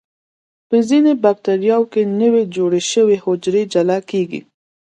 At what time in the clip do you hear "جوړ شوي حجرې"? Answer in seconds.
2.55-3.63